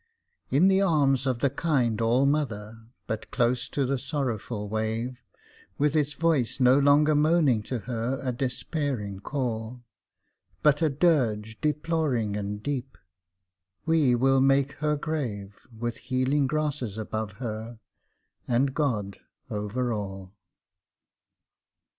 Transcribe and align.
In 0.49 0.67
the 0.67 0.81
arms 0.81 1.27
of 1.27 1.41
the 1.41 1.49
kind 1.51 2.01
all 2.01 2.25
mother, 2.25 2.87
but 3.05 3.29
close 3.29 3.67
to 3.67 3.85
the 3.85 3.99
sorrowful 3.99 4.67
wave, 4.67 5.21
With 5.77 5.95
its 5.95 6.15
voice 6.15 6.59
no 6.59 6.79
longer 6.79 7.13
moaning 7.13 7.61
to 7.69 7.77
her 7.81 8.19
a 8.23 8.31
despairing 8.31 9.19
call, 9.19 9.83
But 10.63 10.81
a 10.81 10.89
dirge 10.89 11.61
deploring 11.61 12.35
and 12.35 12.63
deep; 12.63 12.97
we 13.85 14.15
will 14.15 14.41
make 14.41 14.71
her 14.79 14.95
grave, 14.97 15.55
With 15.71 15.97
healing 15.97 16.47
grasses 16.47 16.97
above 16.97 17.33
her, 17.33 17.77
and 18.47 18.73
God 18.73 19.19
over 19.51 19.93
all. 19.93 20.33